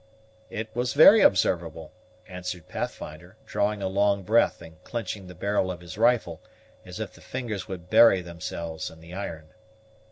"It 0.49 0.75
was 0.75 0.95
very 0.95 1.21
observable," 1.21 1.91
answered 2.27 2.67
Pathfinder, 2.67 3.37
drawing 3.45 3.83
a 3.83 3.87
long 3.87 4.23
breath 4.23 4.59
and 4.59 4.83
clenching 4.83 5.27
the 5.27 5.35
barrel 5.35 5.69
of 5.69 5.81
his 5.81 5.95
rifle 5.95 6.41
as 6.83 6.99
if 6.99 7.13
the 7.13 7.21
fingers 7.21 7.67
would 7.67 7.87
bury 7.91 8.21
themselves 8.23 8.89
in 8.89 8.99
the 8.99 9.13
iron. 9.13 9.49